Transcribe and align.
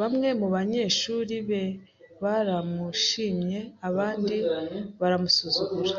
Bamwe 0.00 0.28
mu 0.40 0.46
banyeshuri 0.54 1.34
be 1.48 1.62
baramushimye, 2.22 3.60
abandi 3.88 4.34
baramusuzugura. 5.00 5.94